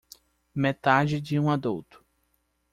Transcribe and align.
Metade 0.55 1.21
de 1.21 1.39
um 1.39 1.47
adulto 1.51 2.03